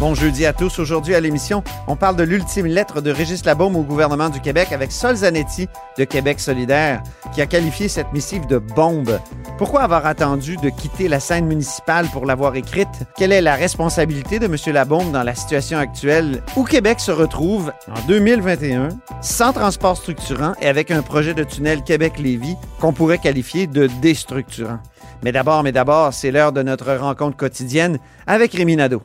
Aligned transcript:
Bon 0.00 0.14
jeudi 0.14 0.46
à 0.46 0.54
tous. 0.54 0.78
Aujourd'hui 0.78 1.14
à 1.14 1.20
l'émission, 1.20 1.62
on 1.86 1.94
parle 1.94 2.16
de 2.16 2.22
l'ultime 2.22 2.64
lettre 2.64 3.02
de 3.02 3.10
Régis 3.10 3.44
Labaume 3.44 3.76
au 3.76 3.82
gouvernement 3.82 4.30
du 4.30 4.40
Québec 4.40 4.72
avec 4.72 4.92
Sol 4.92 5.14
Zanetti 5.14 5.68
de 5.98 6.04
Québec 6.04 6.40
solidaire 6.40 7.02
qui 7.34 7.42
a 7.42 7.46
qualifié 7.46 7.86
cette 7.86 8.10
missive 8.14 8.46
de 8.46 8.56
bombe. 8.56 9.20
Pourquoi 9.58 9.82
avoir 9.82 10.06
attendu 10.06 10.56
de 10.56 10.70
quitter 10.70 11.06
la 11.06 11.20
scène 11.20 11.44
municipale 11.44 12.06
pour 12.14 12.24
l'avoir 12.24 12.56
écrite? 12.56 12.88
Quelle 13.14 13.30
est 13.30 13.42
la 13.42 13.56
responsabilité 13.56 14.38
de 14.38 14.46
M. 14.46 14.56
Labaume 14.72 15.12
dans 15.12 15.22
la 15.22 15.34
situation 15.34 15.76
actuelle? 15.76 16.42
Où 16.56 16.64
Québec 16.64 16.98
se 16.98 17.12
retrouve 17.12 17.70
en 17.94 18.00
2021 18.08 18.88
sans 19.20 19.52
transport 19.52 19.98
structurant 19.98 20.54
et 20.62 20.66
avec 20.66 20.90
un 20.90 21.02
projet 21.02 21.34
de 21.34 21.44
tunnel 21.44 21.82
Québec-Lévis 21.82 22.56
qu'on 22.80 22.94
pourrait 22.94 23.18
qualifier 23.18 23.66
de 23.66 23.86
déstructurant? 24.00 24.78
Mais 25.22 25.32
d'abord, 25.32 25.62
mais 25.62 25.72
d'abord, 25.72 26.14
c'est 26.14 26.30
l'heure 26.30 26.52
de 26.52 26.62
notre 26.62 26.94
rencontre 26.94 27.36
quotidienne 27.36 27.98
avec 28.26 28.54
Rémi 28.54 28.76
Nadeau. 28.76 29.02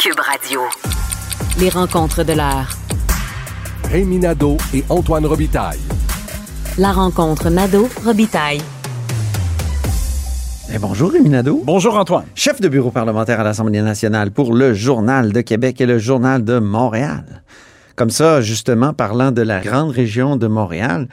Cube 0.00 0.20
Radio. 0.20 0.60
Les 1.58 1.70
rencontres 1.70 2.22
de 2.22 2.32
l'heure. 2.32 2.68
Rémi 3.90 4.20
Nadeau 4.20 4.56
et 4.72 4.84
Antoine 4.90 5.26
Robitaille. 5.26 5.80
La 6.78 6.92
rencontre 6.92 7.50
Nadeau-Robitaille. 7.50 8.60
Eh, 10.72 10.78
bonjour 10.78 11.10
Rémi 11.10 11.30
Nadeau. 11.30 11.62
Bonjour 11.64 11.98
Antoine. 11.98 12.26
Chef 12.36 12.60
de 12.60 12.68
bureau 12.68 12.92
parlementaire 12.92 13.40
à 13.40 13.42
l'Assemblée 13.42 13.82
nationale 13.82 14.30
pour 14.30 14.54
le 14.54 14.72
Journal 14.72 15.32
de 15.32 15.40
Québec 15.40 15.80
et 15.80 15.86
le 15.86 15.98
Journal 15.98 16.44
de 16.44 16.60
Montréal. 16.60 17.42
Comme 17.96 18.10
ça, 18.10 18.40
justement, 18.40 18.92
parlant 18.92 19.32
de 19.32 19.42
la 19.42 19.58
grande 19.58 19.90
région 19.90 20.36
de 20.36 20.46
Montréal, 20.46 21.08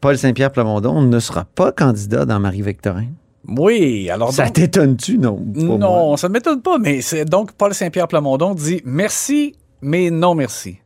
Paul 0.00 0.18
Saint-Pierre 0.18 0.50
Plamondon 0.50 1.02
ne 1.02 1.20
sera 1.20 1.44
pas 1.44 1.70
candidat 1.70 2.24
dans 2.24 2.40
Marie-Victorin. 2.40 3.06
Oui, 3.48 4.08
alors 4.10 4.32
Ça 4.32 4.44
donc- 4.44 4.54
t'étonne-tu, 4.54 5.18
non? 5.18 5.38
Moi. 5.54 5.76
non, 5.78 6.16
ça 6.16 6.28
ne 6.28 6.32
m'étonne 6.32 6.62
pas, 6.62 6.78
mais 6.78 7.02
c'est 7.02 7.24
donc 7.24 7.52
Paul 7.52 7.74
Saint-Pierre 7.74 8.08
Plamondon 8.08 8.54
dit 8.54 8.80
merci, 8.84 9.54
mais 9.82 10.10
non 10.10 10.34
merci. 10.34 10.78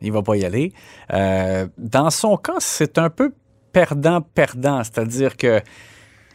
Il 0.00 0.12
va 0.12 0.22
pas 0.22 0.36
y 0.36 0.44
aller. 0.44 0.72
Euh, 1.12 1.66
dans 1.76 2.10
son 2.10 2.36
cas, 2.36 2.54
c'est 2.60 2.98
un 2.98 3.10
peu 3.10 3.32
perdant-perdant, 3.72 4.82
c'est-à-dire 4.84 5.36
que 5.36 5.60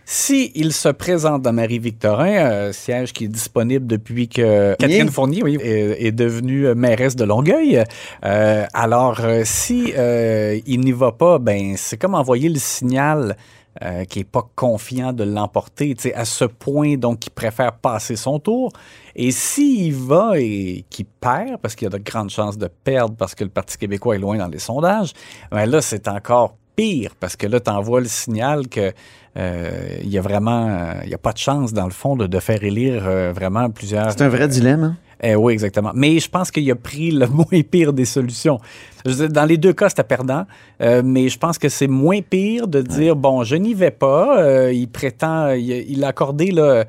si 0.06 0.52
il 0.54 0.74
se 0.74 0.90
présente 0.90 1.42
dans 1.44 1.54
Marie-Victorin, 1.54 2.28
euh, 2.52 2.74
siège 2.74 3.14
qui 3.14 3.24
est 3.26 3.30
disponible 3.30 3.88
depuis 3.88 4.28
que 4.28 4.76
Catherine 4.78 5.10
Fournier 5.10 5.42
oui, 5.44 5.58
est, 5.62 6.06
est 6.08 6.12
devenue 6.12 6.76
mairesse 6.76 7.16
de 7.16 7.24
Longueuil, 7.24 7.84
euh, 8.26 8.66
alors 8.74 9.22
si 9.46 9.94
il 9.96 10.80
n'y 10.82 10.92
va 10.92 11.14
pas, 11.14 11.40
ben 11.40 11.76
c'est 11.78 11.98
comme 11.98 12.16
envoyer 12.16 12.50
le 12.50 12.60
signal 12.60 13.38
euh, 13.82 14.04
qui 14.06 14.20
est 14.20 14.24
pas 14.24 14.48
confiant 14.56 15.14
de 15.14 15.24
l'emporter, 15.24 15.96
tu 15.96 16.04
sais, 16.04 16.14
à 16.14 16.26
ce 16.26 16.46
point 16.46 16.96
donc 16.96 17.20
qu'il 17.20 17.32
préfère 17.32 17.74
passer 17.74 18.16
son 18.16 18.38
tour. 18.40 18.72
Et 19.16 19.32
s'il 19.32 19.96
va 19.96 20.34
et 20.40 20.86
qu'il 20.90 21.06
perd, 21.06 21.58
parce 21.58 21.74
qu'il 21.76 21.86
y 21.86 21.92
a 21.94 21.98
de 21.98 22.04
grandes 22.04 22.30
chances 22.30 22.58
de 22.58 22.68
perdre 22.68 23.16
parce 23.16 23.34
que 23.34 23.44
le 23.44 23.50
Parti 23.50 23.78
québécois 23.78 24.16
est 24.16 24.20
loin 24.20 24.38
dans 24.38 24.48
les 24.48 24.60
sondages, 24.60 25.14
ben 25.52 25.66
là 25.66 25.82
c'est 25.82 26.08
encore 26.08 26.56
pire 26.76 27.14
parce 27.20 27.36
que 27.36 27.48
là 27.48 27.60
tu 27.60 27.70
envoies 27.72 28.02
le 28.02 28.08
signal 28.08 28.68
que 28.68 28.94
euh, 29.38 29.98
il 30.04 30.10
y 30.10 30.18
a 30.18 30.22
vraiment 30.22 30.68
euh, 30.70 30.94
il 31.04 31.10
y 31.10 31.14
a 31.14 31.18
pas 31.20 31.34
de 31.34 31.38
chance 31.40 31.74
dans 31.74 31.86
le 31.86 31.92
fond 31.92 32.16
de, 32.16 32.28
de 32.28 32.40
faire 32.40 32.64
élire 32.64 33.04
vraiment 33.34 33.70
plusieurs 33.70 34.12
C'est 34.12 34.22
un 34.22 34.30
vrai 34.30 34.48
dilemme. 34.48 34.84
hein? 34.84 34.98
Eh 35.24 35.36
oui, 35.36 35.54
exactement. 35.54 35.92
Mais 35.96 36.20
je 36.20 36.30
pense 36.30 36.52
qu'il 36.52 36.70
a 36.70 36.76
pris 36.76 37.12
le 37.12 37.28
moins 37.40 37.62
pire 37.70 37.94
des 37.94 38.06
solutions. 38.06 38.60
Je 39.06 39.12
veux 39.12 39.16
dire, 39.28 39.30
dans 39.30 39.46
les 39.46 39.58
deux 39.58 39.74
cas, 39.74 39.90
c'était 39.90 40.04
perdant, 40.04 40.46
euh, 40.82 41.02
mais 41.04 41.30
je 41.30 41.39
pense 41.39 41.58
que 41.58 41.70
c'est 41.70 41.88
moins 41.88 42.22
pire 42.22 42.67
de 42.67 42.82
dire 42.82 43.16
bon, 43.16 43.44
je 43.44 43.56
n'y 43.56 43.73
vais 43.73 43.92
pas. 43.92 44.38
Euh, 44.39 44.72
il 44.73 44.88
prétend, 44.89 45.50
il, 45.52 45.70
il 45.70 46.04
a 46.04 46.10
accordé 46.10 46.52
là, 46.52 46.83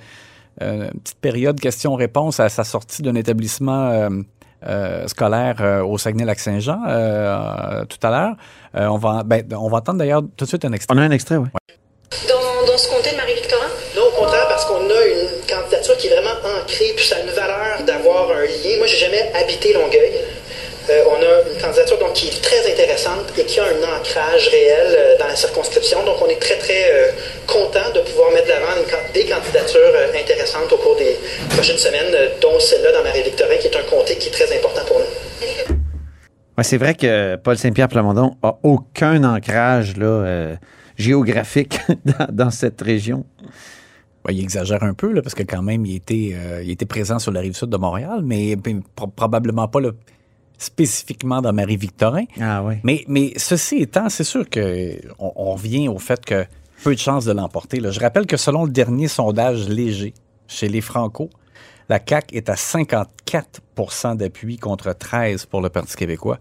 euh, 0.63 0.91
une 0.93 1.01
petite 1.01 1.19
période 1.21 1.59
question-réponse 1.61 2.41
à 2.41 2.49
sa 2.49 2.65
sortie 2.65 3.03
d'un 3.03 3.15
établissement. 3.15 3.89
euh, 3.91 4.11
euh, 4.67 5.07
scolaire 5.09 5.57
euh, 5.61 5.85
au 5.85 5.99
Saguenay-Lac-Saint-Jean 5.99 6.81
euh, 6.89 7.85
tout 7.85 7.99
à 8.03 8.09
l'heure. 8.11 8.35
Euh, 8.77 8.87
on, 8.87 8.97
va, 8.97 9.23
ben, 9.23 9.45
on 9.53 9.69
va 9.69 9.77
entendre 9.77 9.99
d'ailleurs 9.99 10.23
tout 10.39 10.47
de 10.47 10.49
suite 10.49 10.65
un 10.65 10.73
extrait. 10.73 10.97
On 10.97 10.99
a 10.99 11.05
un 11.05 11.11
extrait, 11.11 11.37
oui. 11.37 11.49
Dans, 12.29 12.67
dans 12.67 12.79
ce 12.79 12.89
comté 12.89 13.11
de 13.13 13.17
Marie-Victorin? 13.19 13.67
Non, 13.95 14.03
au 14.09 14.19
contraire, 14.19 14.47
parce 14.49 14.65
qu'on 14.65 14.77
a 14.77 14.79
une 15.07 15.34
qui 15.93 16.09
est 16.09 16.11
vraiment 16.11 16.37
ancrée, 16.61 16.93
puis 16.97 17.07
ça 17.07 17.17
a 17.17 17.21
une 17.21 17.31
valeur 17.31 17.83
d'avoir 17.87 18.31
un 18.31 18.43
lien. 18.43 18.79
Moi, 18.79 18.87
j'ai 18.87 18.97
jamais 18.97 19.31
habité 19.35 19.73
Longueuil. 19.73 20.13
Euh, 20.91 21.03
on 21.09 21.15
a 21.15 21.51
une 21.51 21.61
candidature 21.61 21.99
donc, 21.99 22.13
qui 22.13 22.29
est 22.29 22.43
très 22.43 22.71
intéressante 22.71 23.33
et 23.39 23.45
qui 23.45 23.59
a 23.59 23.65
un 23.65 23.99
ancrage 23.99 24.49
réel 24.49 24.87
euh, 24.89 25.19
dans 25.19 25.27
la 25.27 25.37
circonscription. 25.37 26.05
Donc, 26.05 26.17
on 26.21 26.29
est 26.29 26.41
très, 26.41 26.59
très 26.59 26.91
euh, 26.91 27.09
content 27.47 27.91
de 27.95 28.01
pouvoir 28.01 28.33
mettre 28.33 28.47
de 28.47 28.51
l'avant 28.51 28.77
des 29.15 29.25
candidatures 29.25 29.81
euh, 29.81 30.21
intéressantes 30.21 30.71
au 30.73 30.77
cours 30.77 30.97
des 30.97 31.17
prochaines 31.51 31.79
semaines, 31.79 32.15
dont 32.43 32.59
celle-là 32.61 32.93
dans 32.93 33.03
Marie-Victorin, 33.03 33.57
qui 33.57 33.69
est 33.69 33.77
un 33.77 33.83
comté 33.85 34.17
qui 34.17 34.29
est 34.29 34.33
très 34.33 34.55
important 34.55 34.85
pour 34.87 34.99
nous. 34.99 35.75
Ouais, 36.59 36.65
c'est 36.65 36.77
vrai 36.79 36.95
que 36.95 37.37
Paul 37.37 37.57
Saint-Pierre 37.57 37.89
Plamondon 37.89 38.37
a 38.43 38.59
aucun 38.63 39.25
ancrage 39.25 39.97
là, 39.97 40.57
géographique 40.97 41.79
dans 42.31 42.51
cette 42.51 42.81
région. 42.81 43.25
Ouais, 44.27 44.35
il 44.35 44.43
exagère 44.43 44.83
un 44.83 44.95
peu, 44.95 45.13
là, 45.13 45.21
parce 45.21 45.35
que 45.35 45.43
quand 45.43 45.63
même, 45.63 45.85
il 45.85 45.97
était, 45.97 46.33
euh, 46.35 46.63
il 46.63 46.71
était 46.71 46.87
présent 46.87 47.19
sur 47.19 47.31
la 47.31 47.41
rive 47.41 47.55
sud 47.55 47.69
de 47.69 47.77
Montréal, 47.77 48.23
mais 48.25 48.57
ben, 48.57 48.83
pro- 48.95 49.07
probablement 49.09 49.69
pas 49.69 49.81
spécifiquement 50.57 51.43
dans 51.43 51.53
Marie-Victorin. 51.53 52.25
Ah 52.41 52.63
oui. 52.65 52.77
Mais, 52.85 53.05
mais 53.07 53.33
ceci 53.37 53.77
étant, 53.83 54.09
c'est 54.09 54.25
sûr 54.25 54.49
que 54.49 54.97
on, 55.19 55.53
revient 55.53 55.89
au 55.89 55.99
fait 55.99 56.25
que 56.25 56.47
peu 56.83 56.95
de 56.95 57.01
chances 57.01 57.25
de 57.25 57.33
l'emporter. 57.33 57.81
Je 57.83 58.01
rappelle 58.01 58.27
que 58.27 58.37
selon 58.37 58.65
le 58.65 58.71
dernier 58.71 59.09
sondage 59.09 59.69
léger 59.69 60.15
chez 60.47 60.69
les 60.69 60.81
Franco, 60.81 61.29
la 61.89 61.99
CAQ 62.07 62.35
est 62.37 62.49
à 62.49 62.55
54% 62.55 64.17
d'appui 64.17 64.57
contre 64.57 64.93
13 64.93 65.47
pour 65.47 65.61
le 65.61 65.69
Parti 65.69 65.97
québécois. 65.97 66.39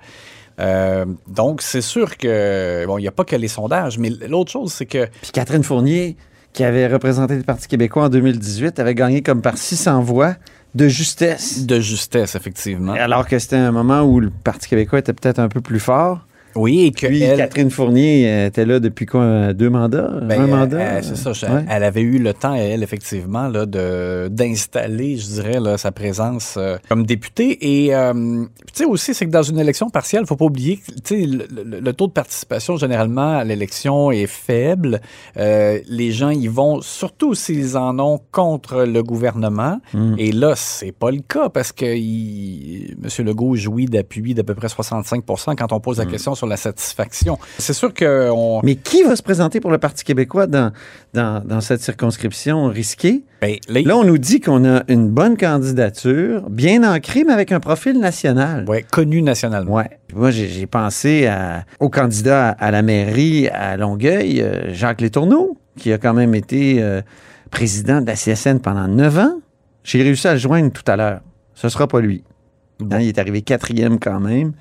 Euh, 0.60 1.06
donc, 1.28 1.62
c'est 1.62 1.82
sûr 1.82 2.18
que, 2.18 2.86
bon, 2.86 2.98
il 2.98 3.02
n'y 3.02 3.08
a 3.08 3.12
pas 3.12 3.26
que 3.26 3.36
les 3.36 3.48
sondages, 3.48 3.98
mais 3.98 4.10
l'autre 4.10 4.52
chose, 4.52 4.72
c'est 4.72 4.86
que 4.86 5.08
Puis 5.22 5.32
Catherine 5.32 5.64
Fournier, 5.64 6.16
qui 6.54 6.64
avait 6.64 6.88
représenté 6.88 7.36
le 7.36 7.44
Parti 7.44 7.68
québécois 7.68 8.06
en 8.06 8.10
2018, 8.10 8.80
avait 8.80 8.96
gagné 8.96 9.22
comme 9.22 9.42
par 9.42 9.58
600 9.58 10.02
voix 10.02 10.36
de 10.76 10.88
justesse. 10.88 11.66
de 11.66 11.80
justesse, 11.80 12.36
effectivement. 12.36 12.94
Alors 12.94 13.28
que 13.28 13.38
c'était 13.38 13.58
un 13.58 13.72
moment 13.72 14.02
où 14.02 14.20
le 14.20 14.30
Parti 14.30 14.70
québécois 14.70 15.00
était 15.00 15.14
peut-être 15.14 15.40
un 15.40 15.50
peu 15.50 15.62
plus 15.62 15.80
fort. 15.80 16.26
Oui, 16.56 16.86
et 16.86 16.92
que 16.92 17.08
Puis 17.08 17.22
elle- 17.22 17.38
Catherine 17.38 17.70
Fournier 17.72 18.28
euh, 18.28 18.48
était 18.48 18.66
là 18.66 18.80
depuis 18.80 19.06
quoi, 19.06 19.22
euh, 19.22 19.54
deux 19.54 19.70
mandats? 19.70 20.10
Ben, 20.22 20.42
un 20.42 20.44
elle- 20.46 20.50
mandat? 20.50 20.80
elle- 20.80 21.04
c'est 21.04 21.16
ça. 21.18 21.34
je- 21.34 21.46
Ouais. 21.46 21.66
Elle 21.70 21.84
avait 21.84 22.02
eu 22.02 22.20
le 22.20 22.34
temps, 22.34 22.54
elle, 22.54 22.84
effectivement, 22.84 23.48
là, 23.48 23.66
de, 23.66 24.28
d'installer, 24.30 25.18
je 25.18 25.26
dirais, 25.28 25.60
là, 25.60 25.78
sa 25.78 25.92
présence 25.92 26.56
euh, 26.58 26.78
comme 26.90 27.06
députée. 27.06 27.58
Et, 27.86 27.96
euh, 27.96 28.14
tu 28.68 28.84
sais, 28.84 28.86
aussi, 28.86 29.14
c'est 29.14 29.26
que 29.26 29.32
dans 29.32 29.44
une 29.44 29.60
élection 29.60 29.90
partielle, 29.90 30.26
faut 30.26 30.36
pas 30.36 30.46
oublier 30.46 30.78
que, 30.78 30.92
tu 30.92 31.02
sais, 31.04 31.26
le, 31.26 31.46
le- 31.64 31.80
le 31.80 31.94
taux 31.94 32.08
de 32.08 32.12
participation, 32.14 32.78
généralement, 32.78 33.38
à 33.38 33.44
l'élection 33.44 34.12
est 34.12 34.28
faible. 34.28 35.02
Euh, 35.38 35.80
les 35.88 36.12
gens 36.12 36.30
y 36.30 36.48
vont, 36.48 36.82
surtout 36.82 37.34
s'ils 37.36 37.78
en 37.78 37.98
ont 38.00 38.20
contre 38.32 38.84
le 38.84 39.04
gouvernement. 39.04 39.80
Mm. 39.94 40.16
Et 40.18 40.32
là, 40.32 40.54
c'est 40.56 40.92
pas 40.92 41.12
le 41.12 41.22
cas 41.28 41.50
parce 41.50 41.72
que 41.72 41.86
il, 41.86 42.96
M. 43.04 43.26
Legault 43.26 43.56
jouit 43.56 43.86
d'appui 43.86 44.34
d'à 44.34 44.44
peu 44.44 44.56
près 44.56 44.68
65% 44.68 45.56
quand 45.56 45.72
on 45.74 45.80
pose 45.80 45.98
la 46.00 46.06
question 46.06 46.36
sur 46.36 46.43
la 46.48 46.58
satisfaction. 46.58 47.38
C'est 47.58 47.74
sûr 47.74 47.94
que 47.94 48.30
on, 48.32 48.62
Mais 48.64 48.76
qui 48.76 49.04
va 49.04 49.16
se 49.16 49.24
présenter 49.24 49.60
pour 49.60 49.72
le 49.72 49.78
Parti 49.78 50.04
québécois 50.04 50.48
dans, 50.48 50.72
dans, 51.14 51.44
dans 51.46 51.62
cette 51.62 51.82
circonscription 51.82 52.68
risquée? 52.68 53.24
ben, 53.42 53.56
là, 53.70 53.82
Là, 53.84 53.98
on 53.98 54.04
nous 54.04 54.18
dit 54.18 54.40
qu'on 54.40 54.64
a 54.66 54.84
une 54.88 55.10
bonne 55.10 55.38
candidature, 55.38 56.50
bien 56.50 56.84
ancrée, 56.84 57.24
mais 57.26 57.34
avec 57.34 57.52
un 57.52 57.60
profil 57.60 58.00
national. 58.00 58.66
Ouais, 58.70 58.84
connu 58.92 59.22
nationalement. 59.22 59.74
Ouais. 59.76 59.90
Moi, 60.14 60.32
j'ai 60.32 60.68
pensé 60.68 61.28
à- 61.28 61.66
au 61.80 61.90
candidat 61.90 62.50
à 62.50 62.72
la 62.72 62.82
mairie 62.82 63.48
à 63.50 63.78
Longueuil, 63.78 64.42
euh, 64.42 64.74
Jacques 64.74 65.02
Létourneau, 65.02 65.58
qui 65.78 65.92
a 65.92 65.98
quand 65.98 66.14
même 66.14 66.36
été 66.36 66.82
euh, 66.82 67.02
président 67.52 68.02
de 68.02 68.08
la 68.08 68.16
CSN 68.16 68.60
pendant 68.60 68.88
neuf 68.88 69.18
ans. 69.18 69.40
J'ai 69.84 70.02
réussi 70.04 70.28
à 70.28 70.34
le 70.34 70.40
joindre 70.40 70.72
tout 70.72 70.84
à 70.90 70.96
l'heure. 70.96 71.22
Ce 71.56 71.68
sera 71.70 71.88
pas 71.88 72.00
lui. 72.00 72.24
Hein, 72.82 73.00
il 73.00 73.08
est 73.08 73.20
arrivé 73.20 73.42
quatrième 73.42 74.00
quand 74.00 74.20
même. 74.20 74.54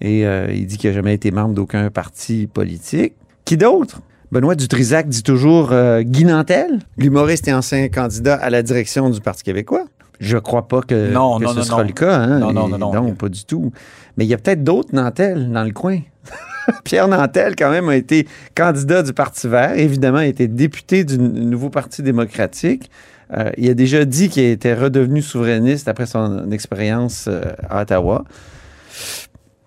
Et 0.00 0.26
euh, 0.26 0.52
il 0.52 0.66
dit 0.66 0.76
qu'il 0.76 0.90
n'a 0.90 0.96
jamais 0.96 1.14
été 1.14 1.30
membre 1.30 1.54
d'aucun 1.54 1.90
parti 1.90 2.46
politique. 2.46 3.14
Qui 3.44 3.56
d'autre? 3.56 4.00
Benoît 4.32 4.54
Dutrisac 4.56 5.08
dit 5.08 5.22
toujours 5.22 5.70
euh, 5.72 6.02
Guy 6.02 6.24
Nantel, 6.24 6.80
l'humoriste 6.98 7.46
et 7.48 7.54
ancien 7.54 7.88
candidat 7.88 8.34
à 8.34 8.50
la 8.50 8.62
direction 8.62 9.08
du 9.08 9.20
Parti 9.20 9.44
québécois. 9.44 9.84
Je 10.18 10.36
crois 10.36 10.66
pas 10.66 10.80
que, 10.80 11.12
Non, 11.12 11.38
que 11.38 11.44
non, 11.44 11.50
ce 11.52 11.56
non, 11.58 11.62
sera 11.62 11.82
non. 11.82 11.88
le 11.88 11.92
cas. 11.92 12.16
Hein? 12.18 12.38
Non, 12.40 12.52
non, 12.52 12.66
Et 12.68 12.78
non, 12.78 12.92
non. 12.92 13.14
pas 13.14 13.28
du 13.28 13.44
tout. 13.44 13.70
Mais 14.16 14.24
il 14.24 14.28
y 14.28 14.34
a 14.34 14.38
peut-être 14.38 14.64
d'autres 14.64 14.94
Nantel 14.94 15.52
dans 15.52 15.62
le 15.64 15.72
coin. 15.72 16.00
Pierre 16.84 17.06
Nantel, 17.06 17.54
quand 17.54 17.70
même, 17.70 17.88
a 17.88 17.96
été 17.96 18.26
candidat 18.54 19.02
du 19.02 19.12
Parti 19.12 19.46
vert. 19.46 19.78
Évidemment, 19.78 20.18
a 20.18 20.26
été 20.26 20.48
député 20.48 21.04
du 21.04 21.18
Nouveau 21.18 21.70
Parti 21.70 22.02
démocratique. 22.02 22.90
Euh, 23.36 23.50
il 23.56 23.68
a 23.70 23.74
déjà 23.74 24.04
dit 24.04 24.28
qu'il 24.28 24.44
était 24.44 24.74
redevenu 24.74 25.20
souverainiste 25.22 25.88
après 25.88 26.06
son 26.06 26.50
expérience 26.52 27.26
euh, 27.28 27.42
à 27.68 27.82
Ottawa. 27.82 28.24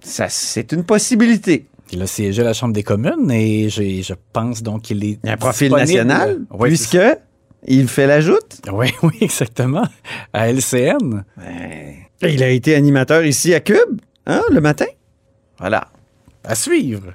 Ça, 0.02 0.28
c'est 0.30 0.72
une 0.72 0.84
possibilité. 0.84 1.66
Il 1.92 2.02
a 2.02 2.08
siégé 2.08 2.42
à 2.42 2.46
la 2.46 2.54
Chambre 2.54 2.74
des 2.74 2.84
communes 2.84 3.32
et 3.32 3.70
je 3.70 4.14
pense 4.32 4.62
donc 4.64 4.84
qu'il 4.84 5.04
est. 5.04 5.20
Il 5.24 5.28
y 5.28 5.30
a 5.30 5.34
un 5.34 5.38
profil 5.38 5.72
national, 5.72 6.40
Oui, 6.52 6.70
puisque 6.70 6.98
il 7.68 7.88
fait 7.88 8.08
la 8.08 8.22
joute. 8.22 8.62
oui, 8.72 8.92
oui, 9.04 9.18
exactement. 9.22 9.86
À 10.32 10.52
LCN. 10.52 11.24
Il 12.22 12.44
a 12.44 12.50
été 12.50 12.76
animateur 12.76 13.26
ici 13.26 13.54
à 13.54 13.60
Cube, 13.60 14.00
hein, 14.26 14.42
le 14.52 14.62
matin. 14.62 14.86
Voilà. 15.58 15.88
À 16.44 16.56
suivre. 16.56 17.14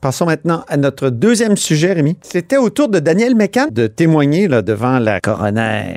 Passons 0.00 0.26
maintenant 0.26 0.64
à 0.68 0.76
notre 0.76 1.10
deuxième 1.10 1.56
sujet, 1.56 1.92
Rémi. 1.94 2.16
C'était 2.22 2.58
au 2.58 2.70
tour 2.70 2.88
de 2.88 2.98
Daniel 2.98 3.34
Mécan 3.34 3.66
de 3.70 3.86
témoigner 3.86 4.46
là, 4.48 4.62
devant 4.62 4.98
la 4.98 5.20
coroner. 5.20 5.96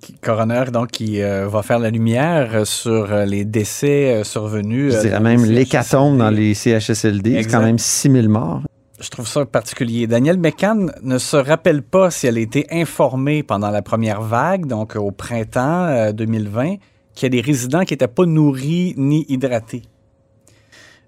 Qui- 0.00 0.14
coroner, 0.20 0.64
donc, 0.72 0.88
qui 0.88 1.22
euh, 1.22 1.46
va 1.48 1.62
faire 1.62 1.78
la 1.78 1.90
lumière 1.90 2.66
sur 2.66 3.12
euh, 3.12 3.24
les 3.24 3.44
décès 3.44 4.14
euh, 4.14 4.24
survenus. 4.24 4.94
Je 4.94 5.00
dirais 5.00 5.20
même 5.20 5.44
l'hécatombe 5.44 6.18
dans 6.18 6.30
les 6.30 6.54
CHSLD. 6.54 7.42
C'est 7.42 7.50
quand 7.50 7.62
même 7.62 7.78
6000 7.78 8.28
morts. 8.28 8.62
Je 9.00 9.08
trouve 9.08 9.28
ça 9.28 9.46
particulier. 9.46 10.06
Daniel 10.06 10.38
McCann 10.38 10.92
ne 11.02 11.18
se 11.18 11.36
rappelle 11.36 11.82
pas 11.82 12.10
si 12.10 12.26
elle 12.26 12.36
a 12.36 12.40
été 12.40 12.66
informée 12.70 13.42
pendant 13.42 13.70
la 13.70 13.80
première 13.80 14.22
vague, 14.22 14.66
donc 14.66 14.96
au 14.96 15.10
printemps 15.12 15.84
euh, 15.86 16.12
2020, 16.12 16.74
qu'il 17.14 17.22
y 17.22 17.26
a 17.26 17.28
des 17.28 17.40
résidents 17.40 17.84
qui 17.84 17.94
n'étaient 17.94 18.08
pas 18.08 18.26
nourris 18.26 18.94
ni 18.96 19.24
hydratés. 19.28 19.82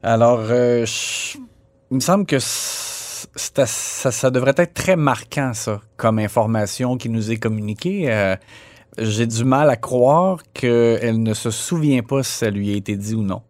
Alors, 0.02 0.40
euh, 0.50 0.84
il 1.90 1.94
me 1.94 2.00
semble 2.00 2.26
que 2.26 2.38
ça, 2.40 3.66
ça 3.66 4.30
devrait 4.30 4.54
être 4.56 4.74
très 4.74 4.96
marquant, 4.96 5.52
ça, 5.54 5.80
comme 5.96 6.18
information 6.18 6.96
qui 6.96 7.08
nous 7.08 7.30
est 7.30 7.36
communiquée. 7.36 8.12
Euh, 8.12 8.36
J'ai 8.98 9.26
du 9.26 9.44
mal 9.44 9.70
à 9.70 9.76
croire 9.76 10.42
qu'elle 10.52 11.22
ne 11.22 11.34
se 11.34 11.50
souvient 11.50 12.02
pas 12.02 12.22
si 12.22 12.32
ça 12.32 12.50
lui 12.50 12.72
a 12.72 12.76
été 12.76 12.96
dit 12.96 13.14
ou 13.14 13.22
non. 13.22 13.42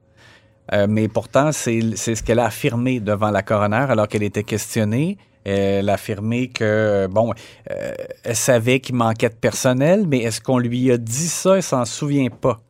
Euh, 0.72 0.86
mais 0.88 1.08
pourtant, 1.08 1.52
c'est 1.52 1.80
c'est 1.96 2.14
ce 2.14 2.22
qu'elle 2.22 2.38
a 2.38 2.46
affirmé 2.46 3.00
devant 3.00 3.30
la 3.30 3.42
coroner 3.42 3.86
alors 3.88 4.06
qu'elle 4.06 4.22
était 4.22 4.44
questionnée. 4.44 5.16
Elle 5.44 5.88
a 5.88 5.94
affirmé 5.94 6.48
que, 6.48 7.08
bon, 7.10 7.32
euh, 7.70 7.94
elle 8.22 8.36
savait 8.36 8.78
qu'il 8.78 8.94
manquait 8.94 9.30
de 9.30 9.34
personnel, 9.34 10.06
mais 10.06 10.18
est-ce 10.18 10.40
qu'on 10.40 10.58
lui 10.58 10.92
a 10.92 10.98
dit 10.98 11.28
ça? 11.28 11.56
Elle 11.56 11.62
s'en 11.64 11.84
souvient 11.84 12.28
pas. 12.30 12.60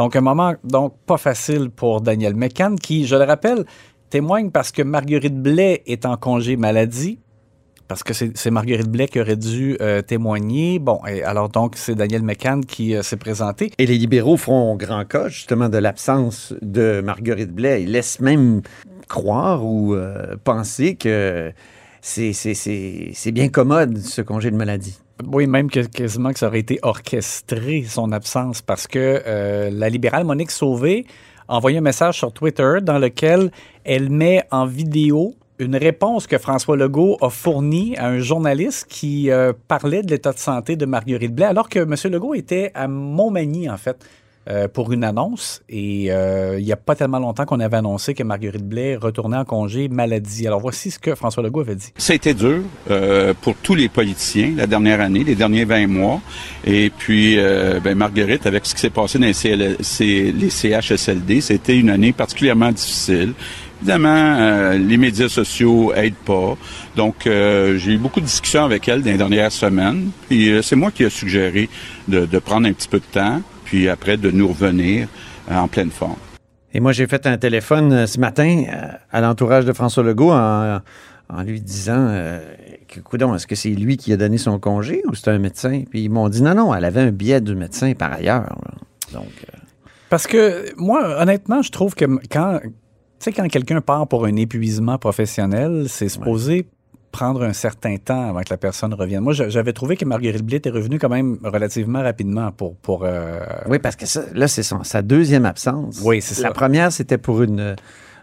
Donc, 0.00 0.16
un 0.16 0.22
moment 0.22 0.54
donc 0.64 0.94
pas 1.04 1.18
facile 1.18 1.68
pour 1.68 2.00
Daniel 2.00 2.34
McCann, 2.34 2.78
qui, 2.78 3.06
je 3.06 3.16
le 3.16 3.24
rappelle, 3.24 3.66
témoigne 4.08 4.50
parce 4.50 4.72
que 4.72 4.80
Marguerite 4.80 5.36
Blais 5.36 5.82
est 5.84 6.06
en 6.06 6.16
congé 6.16 6.56
maladie, 6.56 7.18
parce 7.86 8.02
que 8.02 8.14
c'est 8.14 8.50
Marguerite 8.50 8.88
Blais 8.88 9.08
qui 9.08 9.20
aurait 9.20 9.36
dû 9.36 9.76
euh, 9.82 10.00
témoigner. 10.00 10.78
Bon, 10.78 11.00
et 11.06 11.22
alors 11.22 11.50
donc, 11.50 11.76
c'est 11.76 11.94
Daniel 11.94 12.22
McCann 12.22 12.64
qui 12.64 12.96
euh, 12.96 13.02
s'est 13.02 13.18
présenté. 13.18 13.72
Et 13.76 13.84
les 13.84 13.98
libéraux 13.98 14.38
font 14.38 14.74
grand 14.74 15.04
cas, 15.04 15.28
justement, 15.28 15.68
de 15.68 15.76
l'absence 15.76 16.54
de 16.62 17.02
Marguerite 17.04 17.52
Blais. 17.52 17.82
Ils 17.82 17.92
laissent 17.92 18.20
même 18.20 18.62
croire 19.06 19.66
ou 19.66 19.92
euh, 19.92 20.34
penser 20.42 20.94
que 20.94 21.52
c'est 22.00 23.32
bien 23.32 23.50
commode, 23.50 23.98
ce 23.98 24.22
congé 24.22 24.50
de 24.50 24.56
maladie. 24.56 24.98
Oui, 25.26 25.46
même 25.46 25.70
que, 25.70 25.80
quasiment 25.80 26.32
que 26.32 26.38
ça 26.38 26.46
aurait 26.48 26.60
été 26.60 26.78
orchestré, 26.82 27.84
son 27.88 28.12
absence, 28.12 28.62
parce 28.62 28.86
que 28.86 29.22
euh, 29.26 29.70
la 29.70 29.88
libérale 29.88 30.24
Monique 30.24 30.50
Sauvé 30.50 31.06
a 31.48 31.56
envoyé 31.56 31.78
un 31.78 31.82
message 31.82 32.18
sur 32.18 32.32
Twitter 32.32 32.78
dans 32.82 32.98
lequel 32.98 33.50
elle 33.84 34.10
met 34.10 34.44
en 34.50 34.66
vidéo 34.66 35.34
une 35.58 35.76
réponse 35.76 36.26
que 36.26 36.38
François 36.38 36.76
Legault 36.76 37.18
a 37.20 37.28
fournie 37.28 37.96
à 37.98 38.06
un 38.06 38.18
journaliste 38.18 38.86
qui 38.88 39.30
euh, 39.30 39.52
parlait 39.68 40.02
de 40.02 40.10
l'état 40.10 40.32
de 40.32 40.38
santé 40.38 40.76
de 40.76 40.86
Marguerite 40.86 41.34
Blais, 41.34 41.44
alors 41.44 41.68
que 41.68 41.80
M. 41.80 41.94
Legault 42.12 42.34
était 42.34 42.70
à 42.74 42.88
Montmagny, 42.88 43.68
en 43.68 43.76
fait, 43.76 44.02
euh, 44.50 44.68
pour 44.68 44.92
une 44.92 45.04
annonce. 45.04 45.62
Et 45.68 46.10
euh, 46.10 46.58
il 46.58 46.64
n'y 46.64 46.72
a 46.72 46.76
pas 46.76 46.94
tellement 46.94 47.18
longtemps 47.18 47.44
qu'on 47.44 47.60
avait 47.60 47.76
annoncé 47.76 48.14
que 48.14 48.22
Marguerite 48.22 48.66
Blais 48.66 48.96
retournait 48.96 49.36
en 49.36 49.44
congé 49.44 49.88
maladie. 49.88 50.46
Alors 50.46 50.60
voici 50.60 50.90
ce 50.90 50.98
que 50.98 51.14
François 51.14 51.42
Legault 51.42 51.60
avait 51.60 51.76
dit. 51.76 51.92
Ça 51.96 52.12
a 52.12 52.16
été 52.16 52.34
dur 52.34 52.60
euh, 52.90 53.32
pour 53.40 53.54
tous 53.56 53.74
les 53.74 53.88
politiciens 53.88 54.52
la 54.56 54.66
dernière 54.66 55.00
année, 55.00 55.24
les 55.24 55.34
derniers 55.34 55.64
20 55.64 55.86
mois. 55.86 56.20
Et 56.64 56.90
puis, 56.90 57.38
euh, 57.38 57.80
ben, 57.80 57.96
Marguerite, 57.96 58.46
avec 58.46 58.66
ce 58.66 58.74
qui 58.74 58.80
s'est 58.80 58.90
passé 58.90 59.18
dans 59.18 59.26
les, 59.26 59.32
CL 59.32 59.76
les 60.36 60.50
CHSLD, 60.50 61.40
c'était 61.40 61.76
une 61.76 61.90
année 61.90 62.12
particulièrement 62.12 62.72
difficile. 62.72 63.34
Évidemment, 63.82 64.36
euh, 64.38 64.76
les 64.76 64.98
médias 64.98 65.30
sociaux 65.30 65.94
aident 65.94 66.12
pas. 66.26 66.54
Donc, 66.96 67.26
euh, 67.26 67.78
j'ai 67.78 67.92
eu 67.92 67.96
beaucoup 67.96 68.20
de 68.20 68.26
discussions 68.26 68.64
avec 68.64 68.86
elle 68.88 69.00
dans 69.00 69.10
les 69.10 69.16
dernières 69.16 69.52
semaines. 69.52 70.10
Puis, 70.28 70.50
euh, 70.50 70.60
c'est 70.60 70.76
moi 70.76 70.90
qui 70.90 71.02
ai 71.02 71.08
suggéré 71.08 71.70
de, 72.06 72.26
de 72.26 72.38
prendre 72.38 72.68
un 72.68 72.74
petit 72.74 72.88
peu 72.88 72.98
de 72.98 73.04
temps, 73.10 73.40
puis 73.70 73.88
après 73.88 74.16
de 74.16 74.32
nous 74.32 74.48
revenir 74.48 75.06
euh, 75.48 75.54
en 75.54 75.68
pleine 75.68 75.92
forme. 75.92 76.16
Et 76.74 76.80
moi, 76.80 76.90
j'ai 76.90 77.06
fait 77.06 77.24
un 77.26 77.38
téléphone 77.38 77.92
euh, 77.92 78.06
ce 78.08 78.18
matin 78.18 78.64
euh, 78.68 78.88
à 79.12 79.20
l'entourage 79.20 79.64
de 79.64 79.72
François 79.72 80.02
Legault 80.02 80.32
en, 80.32 80.80
en 81.28 81.42
lui 81.44 81.60
disant 81.60 82.08
euh, 82.10 82.40
que, 82.88 82.98
coudonc, 82.98 83.32
est-ce 83.36 83.46
que 83.46 83.54
c'est 83.54 83.70
lui 83.70 83.96
qui 83.96 84.12
a 84.12 84.16
donné 84.16 84.38
son 84.38 84.58
congé 84.58 85.02
ou 85.06 85.14
c'est 85.14 85.28
un 85.30 85.38
médecin? 85.38 85.84
Puis 85.88 86.02
ils 86.02 86.10
m'ont 86.10 86.28
dit 86.28 86.42
non, 86.42 86.54
non, 86.54 86.74
elle 86.74 86.84
avait 86.84 87.00
un 87.02 87.12
billet 87.12 87.40
du 87.40 87.54
médecin 87.54 87.92
par 87.94 88.12
ailleurs. 88.12 88.56
Donc, 89.12 89.22
euh, 89.24 89.58
Parce 90.08 90.26
que 90.26 90.74
moi, 90.76 91.20
honnêtement, 91.22 91.62
je 91.62 91.70
trouve 91.70 91.94
que 91.94 92.06
quand, 92.28 92.58
tu 92.62 92.70
sais, 93.20 93.32
quand 93.32 93.46
quelqu'un 93.46 93.80
part 93.80 94.08
pour 94.08 94.24
un 94.24 94.34
épuisement 94.34 94.98
professionnel, 94.98 95.84
c'est 95.88 96.08
supposé 96.08 96.66
prendre 97.12 97.42
un 97.42 97.52
certain 97.52 97.96
temps 97.96 98.28
avant 98.30 98.40
que 98.40 98.50
la 98.50 98.56
personne 98.56 98.94
revienne. 98.94 99.20
Moi, 99.22 99.32
j'a- 99.32 99.48
j'avais 99.48 99.72
trouvé 99.72 99.96
que 99.96 100.04
Marguerite 100.04 100.42
Blais 100.42 100.60
est 100.64 100.70
revenue 100.70 100.98
quand 100.98 101.08
même 101.08 101.38
relativement 101.42 102.02
rapidement 102.02 102.52
pour... 102.52 102.76
pour 102.76 103.04
euh, 103.04 103.40
oui, 103.68 103.78
parce 103.78 103.96
que 103.96 104.06
ça, 104.06 104.22
là, 104.34 104.46
c'est 104.48 104.62
sa 104.62 105.02
deuxième 105.02 105.44
absence. 105.46 106.00
Oui, 106.04 106.20
c'est 106.22 106.40
La 106.42 106.48
ça. 106.48 106.54
première, 106.54 106.92
c'était 106.92 107.18
pour 107.18 107.42
une, 107.42 107.74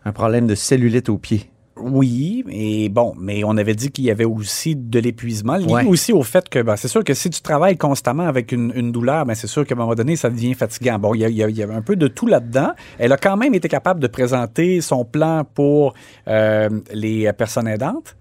un 0.06 0.12
problème 0.12 0.48
de 0.48 0.56
cellulite 0.56 1.10
au 1.10 1.18
pied. 1.18 1.50
Oui, 1.80 2.44
et 2.50 2.89
bon, 2.89 3.13
mais 3.19 3.44
on 3.44 3.56
avait 3.56 3.75
dit 3.75 3.92
qu'il 3.92 4.06
y 4.06 4.10
avait 4.10 4.25
aussi 4.25 4.75
de 4.75 4.98
l'épuisement, 4.98 5.57
lié 5.57 5.66
Ouais. 5.72 5.86
aussi 5.86 6.12
au 6.12 6.24
fait 6.24 6.50
que, 6.50 6.60
ben, 6.63 6.75
c'est 6.75 6.88
sûr 6.88 7.04
que 7.04 7.13
si 7.13 7.30
tu 7.30 7.42
travailles 7.42 7.78
constamment 7.78 8.24
avec 8.28 8.51
une, 8.51 8.72
une 8.74 8.92
douleur, 8.92 9.28
ben, 9.28 9.36
c'est 9.36 9.45
sûr 9.45 9.63
qu'à 9.63 9.75
un 9.75 9.78
moment 9.78 9.94
donné, 9.94 10.16
ça 10.16 10.31
devient 10.31 10.56
fatigant. 10.56 10.98
Bon, 10.98 11.13
il 11.13 11.19
y, 11.22 11.25
a- 11.25 11.30
y 11.30 11.44
a- 11.44 11.50
y 11.50 11.62
avait 11.62 11.75
un 11.75 11.84
peu 11.84 11.95
de 11.95 12.07
tout 12.07 12.25
là-dedans. 12.25 12.72
Elle 12.98 13.12
a 13.12 13.18
quand 13.18 13.38
même 13.38 13.54
été 13.54 13.68
capable 13.68 14.00
de 14.00 14.07
présenter 14.07 14.81
son 14.81 15.06
plan 15.06 15.44
pour 15.54 15.94
euh, 16.28 16.69
les 16.94 17.31
personnes 17.34 17.68
aidantes. 17.68 18.16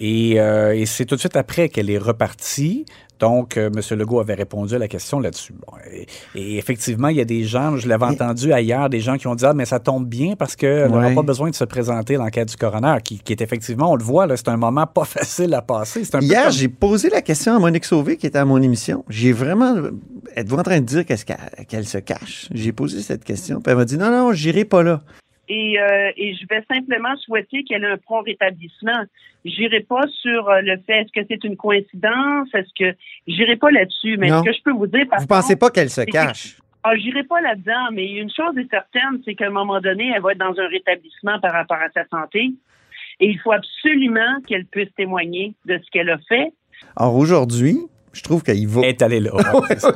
Et, 0.00 0.40
euh, 0.40 0.74
et 0.76 0.86
c'est 0.86 1.04
tout 1.04 1.14
de 1.16 1.20
suite 1.20 1.36
après 1.36 1.68
qu'elle 1.68 1.90
est 1.90 1.98
repartie. 1.98 2.84
Donc, 3.18 3.56
euh, 3.56 3.68
M. 3.76 3.98
Legault 3.98 4.20
avait 4.20 4.34
répondu 4.34 4.76
à 4.76 4.78
la 4.78 4.86
question 4.86 5.18
là-dessus. 5.18 5.52
Bon, 5.52 5.76
et, 5.92 6.06
et 6.36 6.56
effectivement, 6.56 7.08
il 7.08 7.16
y 7.16 7.20
a 7.20 7.24
des 7.24 7.42
gens, 7.42 7.76
je 7.76 7.88
l'avais 7.88 8.04
entendu 8.04 8.52
ailleurs, 8.52 8.88
des 8.88 9.00
gens 9.00 9.16
qui 9.16 9.26
ont 9.26 9.34
dit 9.34 9.44
Ah, 9.44 9.54
mais 9.54 9.64
ça 9.64 9.80
tombe 9.80 10.06
bien 10.06 10.36
parce 10.36 10.54
n'aura 10.62 11.08
Ouais. 11.08 11.14
pas 11.16 11.22
besoin 11.22 11.50
de 11.50 11.54
se 11.56 11.64
présenter 11.64 12.14
à 12.14 12.18
l'enquête 12.18 12.48
du 12.48 12.54
coroner, 12.56 12.98
qui, 13.02 13.18
qui 13.18 13.32
est 13.32 13.40
effectivement, 13.40 13.90
on 13.90 13.96
le 13.96 14.04
voit, 14.04 14.28
là, 14.28 14.36
c'est 14.36 14.48
un 14.48 14.56
moment 14.56 14.86
pas 14.86 15.04
facile 15.04 15.52
à 15.54 15.62
passer. 15.62 16.04
Un 16.12 16.20
Hier, 16.20 16.44
comme- 16.44 16.52
j'ai 16.52 16.68
posé 16.68 17.10
la 17.10 17.20
question 17.20 17.56
à 17.56 17.58
Monique 17.58 17.86
Sauvé, 17.86 18.16
qui 18.16 18.28
était 18.28 18.38
à 18.38 18.44
mon 18.44 18.62
émission. 18.62 19.04
J'ai 19.08 19.32
vraiment. 19.32 19.74
Êtes-vous 20.36 20.56
en 20.56 20.62
train 20.62 20.78
de 20.78 20.86
dire 20.86 21.04
qu'est-ce 21.04 21.24
qu'elle 21.24 21.38
qu'elle 21.68 21.86
se 21.88 21.98
cache? 21.98 22.48
J'ai 22.54 22.70
posé 22.70 23.00
cette 23.02 23.24
question. 23.24 23.60
Puis 23.60 23.72
elle 23.72 23.78
m'a 23.78 23.84
dit 23.84 23.98
non, 23.98 24.12
non, 24.12 24.32
j'irai 24.32 24.64
pas 24.64 24.84
là. 24.84 25.02
Et, 25.48 25.80
euh, 25.80 26.10
et 26.16 26.34
je 26.34 26.46
vais 26.48 26.62
simplement 26.70 27.16
souhaiter 27.16 27.64
qu'elle 27.64 27.82
ait 27.84 27.86
un 27.90 27.96
prompt 27.96 28.20
rétablissement. 28.22 29.02
J'irai 29.44 29.80
pas 29.80 30.06
sur 30.20 30.48
euh, 30.50 30.60
le 30.60 30.76
fait 30.86 31.00
est-ce 31.00 31.12
que 31.12 31.26
c'est 31.28 31.42
une 31.44 31.56
coïncidence, 31.56 32.48
est-ce 32.54 32.68
que 32.78 32.96
j'irai 33.26 33.56
pas 33.56 33.70
là-dessus. 33.70 34.16
Mais 34.18 34.28
Non. 34.28 34.40
ce 34.40 34.50
que 34.50 34.52
je 34.56 34.62
peux 34.62 34.72
vous 34.72 34.86
dire, 34.86 35.06
par 35.08 35.20
Vous 35.20 35.26
pensez 35.26 35.54
contre, 35.54 35.58
pas 35.60 35.70
qu'elle 35.70 35.90
se 35.90 36.02
que- 36.02 36.10
cache? 36.10 36.58
Ah, 36.84 36.94
j'irai 36.96 37.24
pas 37.24 37.40
là-dedans, 37.40 37.88
mais 37.92 38.06
une 38.12 38.30
chose 38.30 38.56
est 38.56 38.70
certaine, 38.70 39.20
c'est 39.24 39.34
qu'à 39.34 39.46
un 39.46 39.50
moment 39.50 39.80
donné, 39.80 40.12
elle 40.14 40.22
va 40.22 40.32
être 40.32 40.38
dans 40.38 40.58
un 40.58 40.68
rétablissement 40.68 41.38
par 41.40 41.52
rapport 41.52 41.78
à 41.78 41.88
sa 41.90 42.06
santé. 42.08 42.50
Et 43.20 43.26
il 43.30 43.38
faut 43.40 43.52
absolument 43.52 44.40
qu'elle 44.46 44.64
puisse 44.64 44.92
témoigner 44.96 45.54
de 45.66 45.78
ce 45.84 45.90
qu'elle 45.90 46.08
a 46.10 46.18
fait. 46.28 46.52
Or, 46.96 47.16
aujourd'hui, 47.16 47.78
je 48.12 48.22
trouve 48.22 48.42
qu'il 48.42 48.66
va. 48.68 48.82
Est 48.82 49.02
allée 49.02 49.20
là. 49.20 49.32
ouais, 49.54 49.68
c'est 49.70 49.80
ça. 49.80 49.94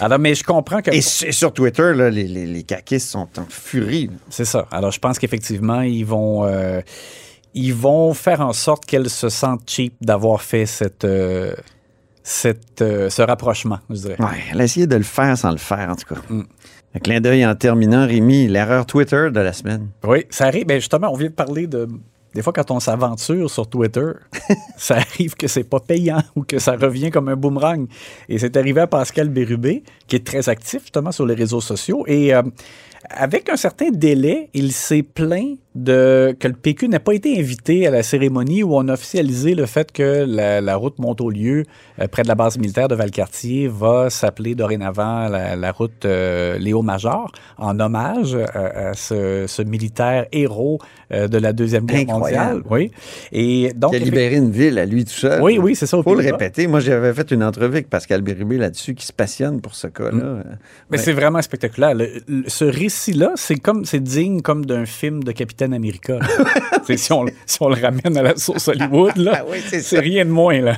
Alors, 0.00 0.18
mais 0.18 0.34
je 0.34 0.44
comprends 0.44 0.80
que. 0.80 0.90
Et 0.90 1.00
sur 1.00 1.32
sur 1.32 1.52
Twitter, 1.52 1.92
là, 1.94 2.10
les, 2.10 2.24
les, 2.24 2.46
les 2.46 2.62
caquistes 2.62 3.08
sont 3.08 3.28
en 3.38 3.46
furie. 3.48 4.10
C'est 4.30 4.44
ça. 4.44 4.66
Alors, 4.70 4.90
je 4.90 4.98
pense 4.98 5.18
qu'effectivement, 5.18 5.80
ils 5.82 6.04
vont, 6.04 6.44
euh, 6.44 6.80
ils 7.54 7.74
vont 7.74 8.14
faire 8.14 8.40
en 8.40 8.52
sorte 8.52 8.86
qu'elle 8.86 9.10
se 9.10 9.28
sente 9.28 9.68
cheap 9.68 9.94
d'avoir 10.00 10.42
fait 10.42 10.66
cette, 10.66 11.04
euh, 11.04 11.54
cette, 12.22 12.82
euh, 12.82 13.10
ce 13.10 13.22
rapprochement, 13.22 13.78
je 13.90 13.96
dirais. 13.96 14.16
Ouais, 14.18 14.42
elle 14.52 14.60
a 14.60 14.64
essayé 14.64 14.86
de 14.86 14.96
le 14.96 15.02
faire 15.02 15.36
sans 15.36 15.50
le 15.50 15.58
faire, 15.58 15.88
en 15.90 15.96
tout 15.96 16.14
cas. 16.14 16.20
Mm. 16.28 16.42
Un 16.94 16.98
clin 17.00 17.20
d'œil 17.20 17.44
en 17.44 17.54
terminant, 17.54 18.06
Rémi, 18.06 18.48
l'erreur 18.48 18.86
Twitter 18.86 19.28
de 19.30 19.40
la 19.40 19.52
semaine. 19.52 19.88
Oui, 20.04 20.24
ça 20.30 20.46
arrive. 20.46 20.66
Ben 20.66 20.78
justement, 20.78 21.12
on 21.12 21.16
vient 21.16 21.28
de 21.28 21.34
parler 21.34 21.66
de. 21.66 21.86
Des 22.34 22.42
fois, 22.42 22.52
quand 22.52 22.70
on 22.70 22.80
s'aventure 22.80 23.50
sur 23.50 23.68
Twitter, 23.68 24.12
ça 24.76 24.96
arrive 24.96 25.34
que 25.34 25.48
c'est 25.48 25.64
pas 25.64 25.80
payant 25.80 26.22
ou 26.36 26.42
que 26.42 26.58
ça 26.58 26.76
revient 26.76 27.10
comme 27.10 27.28
un 27.28 27.36
boomerang. 27.36 27.86
Et 28.28 28.38
c'est 28.38 28.56
arrivé 28.56 28.82
à 28.82 28.86
Pascal 28.86 29.28
Bérubé, 29.28 29.82
qui 30.06 30.16
est 30.16 30.26
très 30.26 30.48
actif 30.48 30.82
justement 30.82 31.12
sur 31.12 31.26
les 31.26 31.34
réseaux 31.34 31.60
sociaux. 31.60 32.04
Et 32.06 32.34
euh, 32.34 32.42
avec 33.10 33.48
un 33.48 33.56
certain 33.56 33.90
délai, 33.90 34.50
il 34.54 34.72
s'est 34.72 35.02
plaint 35.02 35.58
de, 35.78 36.36
que 36.38 36.48
le 36.48 36.54
PQ 36.54 36.88
n'ait 36.88 36.98
pas 36.98 37.14
été 37.14 37.38
invité 37.38 37.86
à 37.86 37.90
la 37.90 38.02
cérémonie 38.02 38.62
où 38.62 38.74
on 38.76 38.88
a 38.88 38.94
officialisé 38.94 39.54
le 39.54 39.66
fait 39.66 39.92
que 39.92 40.24
la, 40.26 40.60
la 40.60 40.76
route 40.76 40.98
Montaulieu, 40.98 41.64
euh, 42.00 42.08
près 42.08 42.22
de 42.22 42.28
la 42.28 42.34
base 42.34 42.58
militaire 42.58 42.88
de 42.88 42.94
Valcartier, 42.94 43.68
va 43.68 44.10
s'appeler 44.10 44.54
dorénavant 44.54 45.28
la, 45.28 45.56
la 45.56 45.72
route 45.72 46.04
euh, 46.04 46.58
Léo 46.58 46.82
Major, 46.82 47.30
en 47.58 47.78
hommage 47.80 48.34
à, 48.54 48.88
à 48.90 48.94
ce, 48.94 49.44
ce 49.46 49.62
militaire 49.62 50.26
héros 50.32 50.78
euh, 51.12 51.28
de 51.28 51.38
la 51.38 51.52
Deuxième 51.52 51.86
Guerre 51.86 52.00
Incroyable. 52.00 52.62
mondiale. 52.62 52.62
Oui. 52.70 52.90
Et 53.32 53.72
donc, 53.74 53.90
Qui 53.92 53.96
a 53.96 54.00
libéré 54.00 54.36
une 54.36 54.50
ville 54.50 54.78
à 54.78 54.86
lui 54.86 55.04
tout 55.04 55.10
seul. 55.12 55.40
Oui, 55.42 55.58
oui, 55.58 55.74
c'est 55.76 55.86
ça. 55.86 55.96
au 55.98 56.02
Faut 56.02 56.14
le 56.14 56.22
répéter. 56.22 56.66
Moi, 56.66 56.80
j'avais 56.80 57.14
fait 57.14 57.30
une 57.30 57.42
entrevue 57.44 57.74
avec 57.76 57.88
Pascal 57.88 58.22
Bérubé 58.22 58.58
là-dessus 58.58 58.94
qui 58.94 59.06
se 59.06 59.12
passionne 59.12 59.60
pour 59.60 59.74
ce 59.74 59.86
cas-là. 59.86 60.10
Mm. 60.12 60.44
Mais 60.90 60.98
Ouais. 60.98 61.04
c'est 61.04 61.12
vraiment 61.12 61.40
spectaculaire. 61.42 61.94
Le- 61.94 62.08
le- 62.26 62.44
ce 62.48 62.64
récit-là, 62.64 63.32
c'est 63.36 63.56
comme 63.56 63.84
c'est 63.84 64.02
digne 64.02 64.40
comme 64.40 64.64
d'un 64.66 64.84
film 64.86 65.22
de 65.22 65.32
Capitaine 65.32 65.67
America. 65.72 66.18
là. 66.20 66.26
C'est 66.86 66.96
si, 66.96 67.12
on, 67.12 67.24
le- 67.24 67.32
si 67.46 67.58
on 67.60 67.68
le 67.68 67.80
ramène 67.80 68.16
à 68.16 68.22
la 68.22 68.36
source 68.36 68.68
Hollywood, 68.68 69.16
là, 69.16 69.32
Ah 69.40 69.44
oui, 69.50 69.58
c'est 69.80 69.98
rien 70.00 70.24
de 70.24 70.30
moins. 70.30 70.60
Là. 70.60 70.76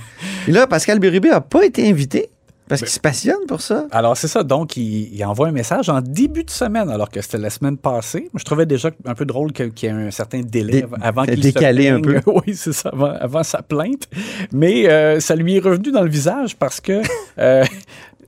Et 0.48 0.52
là, 0.52 0.66
Pascal 0.66 0.98
Bérubé 0.98 1.28
n'a 1.30 1.40
pas 1.40 1.64
été 1.64 1.88
invité 1.88 2.30
parce 2.68 2.82
qu'il 2.82 2.90
se 2.90 3.00
passionne 3.00 3.46
pour 3.48 3.60
ça. 3.60 3.86
Alors, 3.90 4.16
c'est 4.16 4.28
ça. 4.28 4.44
Donc, 4.44 4.76
il, 4.76 5.12
il 5.12 5.24
envoie 5.24 5.48
un 5.48 5.52
message 5.52 5.88
en 5.88 6.00
début 6.00 6.44
de 6.44 6.50
semaine, 6.50 6.88
alors 6.88 7.10
que 7.10 7.20
c'était 7.20 7.38
la 7.38 7.50
semaine 7.50 7.76
passée. 7.76 8.30
Je 8.32 8.44
trouvais 8.44 8.64
déjà 8.64 8.90
un 9.06 9.14
peu 9.14 9.24
drôle 9.24 9.52
qu'il 9.52 9.72
y 9.82 9.86
ait 9.86 9.90
un 9.90 10.10
certain 10.12 10.40
délai 10.40 10.72
Dé- 10.74 10.82
av- 10.84 10.94
avant 11.02 11.24
qu'il 11.24 11.40
décalé 11.40 11.88
se 11.88 11.92
un 11.94 12.00
peu. 12.00 12.20
Oui, 12.26 12.54
c'est 12.54 12.72
ça, 12.72 12.90
avant, 12.92 13.10
avant 13.18 13.42
sa 13.42 13.62
plainte. 13.62 14.04
Mais 14.52 14.88
euh, 14.88 15.18
ça 15.18 15.34
lui 15.34 15.56
est 15.56 15.60
revenu 15.60 15.90
dans 15.90 16.02
le 16.02 16.10
visage 16.10 16.54
parce 16.56 16.80
que 16.80 17.02
euh, 17.40 17.64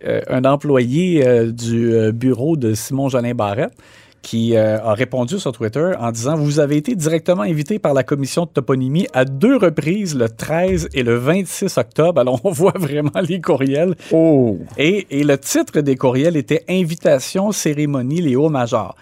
euh, 0.04 0.20
un 0.28 0.44
employé 0.44 1.24
euh, 1.24 1.52
du 1.52 2.10
bureau 2.12 2.56
de 2.56 2.74
Simon 2.74 3.08
Jolin 3.08 3.34
Barrette 3.34 3.74
qui 4.22 4.56
euh, 4.56 4.78
a 4.80 4.94
répondu 4.94 5.38
sur 5.38 5.52
Twitter 5.52 5.92
en 5.98 6.10
disant 6.12 6.36
Vous 6.36 6.60
avez 6.60 6.76
été 6.76 6.94
directement 6.94 7.42
invité 7.42 7.78
par 7.78 7.92
la 7.92 8.04
commission 8.04 8.44
de 8.44 8.50
toponymie 8.50 9.06
à 9.12 9.24
deux 9.24 9.56
reprises, 9.56 10.14
le 10.14 10.28
13 10.28 10.88
et 10.94 11.02
le 11.02 11.16
26 11.16 11.76
octobre. 11.76 12.20
Alors, 12.20 12.40
on 12.44 12.50
voit 12.52 12.74
vraiment 12.76 13.20
les 13.20 13.40
courriels. 13.40 13.96
Oh! 14.12 14.58
Et, 14.78 15.06
et 15.10 15.24
le 15.24 15.36
titre 15.36 15.80
des 15.80 15.96
courriels 15.96 16.36
était 16.36 16.64
Invitation, 16.68 17.52
cérémonie, 17.52 18.22
Léo 18.22 18.48
Major. 18.48 18.94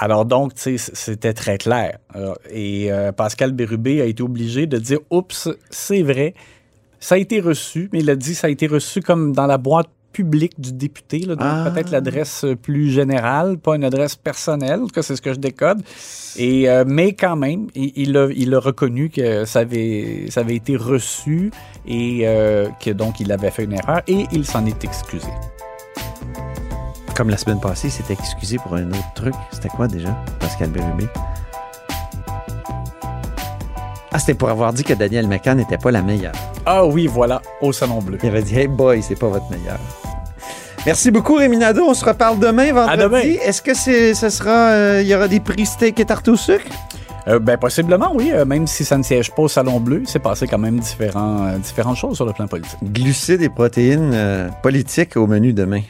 Alors 0.00 0.24
donc, 0.24 0.52
c'était 0.54 1.34
très 1.34 1.58
clair. 1.58 1.98
Alors, 2.14 2.38
et 2.50 2.90
euh, 2.92 3.10
Pascal 3.10 3.52
Bérubé 3.52 4.00
a 4.00 4.04
été 4.04 4.22
obligé 4.22 4.66
de 4.66 4.78
dire 4.78 5.00
Oups, 5.10 5.48
c'est 5.70 6.02
vrai, 6.02 6.34
ça 7.00 7.16
a 7.16 7.18
été 7.18 7.40
reçu, 7.40 7.90
mais 7.92 7.98
il 8.00 8.10
a 8.10 8.14
dit 8.14 8.34
ça 8.34 8.46
a 8.46 8.50
été 8.50 8.68
reçu 8.68 9.00
comme 9.00 9.32
dans 9.32 9.46
la 9.46 9.58
boîte 9.58 9.90
publique 10.18 10.60
du 10.60 10.72
député, 10.72 11.20
là, 11.20 11.36
donc 11.36 11.46
Ah. 11.48 11.70
peut-être 11.70 11.90
l'adresse 11.92 12.44
plus 12.60 12.90
générale, 12.90 13.56
pas 13.58 13.76
une 13.76 13.84
adresse 13.84 14.16
personnelle, 14.16 14.80
en 14.82 14.86
tout 14.88 14.94
cas 14.94 15.02
c'est 15.02 15.14
ce 15.14 15.22
que 15.22 15.32
je 15.32 15.38
décode. 15.38 15.80
Et, 16.36 16.68
euh, 16.68 16.84
mais 16.86 17.12
quand 17.12 17.36
même, 17.36 17.68
il, 17.76 17.92
il 17.94 18.16
a, 18.16 18.28
il 18.34 18.52
a 18.52 18.58
reconnu 18.58 19.10
que 19.10 19.44
ça 19.44 19.60
avait, 19.60 20.26
ça 20.30 20.40
avait 20.40 20.56
été 20.56 20.76
reçu 20.76 21.52
et 21.86 22.22
euh, 22.24 22.68
que 22.82 22.90
donc 22.90 23.20
il 23.20 23.30
avait 23.30 23.52
fait 23.52 23.64
une 23.64 23.74
erreur 23.74 24.02
et 24.08 24.26
il 24.32 24.44
s'en 24.44 24.66
est 24.66 24.82
excusé. 24.84 25.28
Comme 27.14 27.30
la 27.30 27.36
semaine 27.36 27.60
passée, 27.60 27.88
il 27.88 27.92
s'était 27.92 28.14
excusé 28.14 28.56
pour 28.58 28.74
un 28.74 28.88
autre 28.88 29.12
truc. 29.14 29.34
C'était 29.52 29.68
quoi 29.68 29.86
déjà, 29.86 30.16
Pascal 30.40 30.70
Bérubé? 30.70 31.06
Ah, 34.10 34.18
c'était 34.18 34.34
pour 34.34 34.48
avoir 34.50 34.72
dit 34.72 34.82
que 34.84 34.94
Daniel 34.94 35.28
McCann 35.28 35.58
n'était 35.58 35.78
pas 35.78 35.90
la 35.92 36.02
meilleure. 36.02 36.32
Ah 36.66 36.84
oui, 36.84 37.06
voilà, 37.06 37.40
au 37.60 37.72
Salon 37.72 38.00
Bleu. 38.00 38.18
Il 38.22 38.28
avait 38.28 38.42
dit, 38.42 38.58
hey 38.58 38.68
boy, 38.68 39.02
c'est 39.02 39.18
pas 39.18 39.28
votre 39.28 39.50
meilleur. 39.50 39.78
Merci 40.86 41.10
beaucoup, 41.10 41.34
Rémi 41.34 41.56
Nadeau. 41.56 41.84
On 41.88 41.94
se 41.94 42.04
reparle 42.04 42.38
demain, 42.38 42.72
vendredi. 42.72 43.02
demain. 43.02 43.22
Est-ce 43.44 43.60
que 43.62 43.74
c'est, 43.74 44.14
ce 44.14 44.28
sera, 44.30 44.70
euh, 44.70 45.00
il 45.02 45.08
y 45.08 45.14
aura 45.14 45.28
des 45.28 45.40
prix 45.40 45.66
steak 45.66 45.98
et 46.00 46.04
tarte 46.04 46.28
au 46.28 46.36
sucre? 46.36 46.64
Euh, 47.26 47.38
ben, 47.38 47.58
possiblement, 47.58 48.12
oui. 48.14 48.30
euh, 48.32 48.44
même 48.44 48.66
si 48.66 48.84
ça 48.84 48.96
ne 48.96 49.02
siège 49.02 49.30
pas 49.32 49.42
au 49.42 49.48
Salon 49.48 49.80
Bleu, 49.80 50.02
c'est 50.06 50.18
passé 50.18 50.46
quand 50.46 50.58
même 50.58 50.78
différents, 50.78 51.52
différentes 51.58 51.96
choses 51.96 52.16
sur 52.16 52.24
le 52.24 52.32
plan 52.32 52.46
politique. 52.46 52.78
Glucides 52.82 53.42
et 53.42 53.48
protéines 53.50 54.50
politiques 54.62 55.16
au 55.16 55.26
menu 55.26 55.52
demain. 55.52 55.82